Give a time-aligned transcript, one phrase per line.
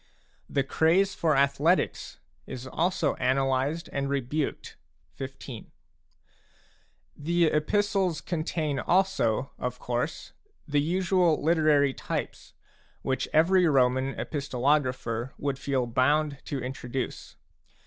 [0.49, 2.17] The craze for athletics
[2.47, 4.75] is also analyzed and rebuked
[5.15, 5.17] (XV.).
[5.17, 5.23] xi Digitized by
[5.61, 5.71] INTRODUCTION
[7.17, 10.33] The Epistles contain also, of course,
[10.67, 12.53] the usual literary types
[13.03, 17.35] which every Roman epistolographer would feel bound to introduce.